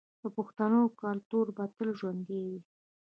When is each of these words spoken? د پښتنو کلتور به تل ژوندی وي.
د 0.21 0.23
پښتنو 0.37 0.81
کلتور 1.01 1.45
به 1.55 1.63
تل 1.75 1.89
ژوندی 1.99 2.41
وي. 2.49 2.59